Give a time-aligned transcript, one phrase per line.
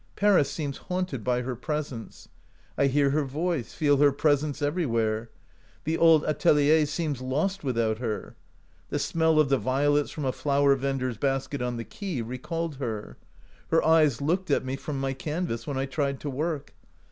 [0.15, 2.27] Paris seems haunted by her presence.
[2.75, 5.29] I hear her voice, feel her presence everywhere.
[5.83, 8.35] The old atelier seemed lost without her.
[8.89, 8.97] The.
[8.97, 13.17] smell of the violets from a flower vender's basket on the quay recalled her.
[13.69, 16.73] Her eyes looked at me from my canvas when I tried to work.